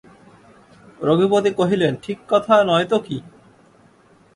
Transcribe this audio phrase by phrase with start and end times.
[1.01, 3.17] রঘুপতি কহিলেন, ঠিক কথা নয় তো কী?